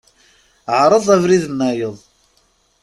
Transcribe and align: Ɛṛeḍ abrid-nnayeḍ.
Ɛṛeḍ 0.81 1.05
abrid-nnayeḍ. 1.15 1.95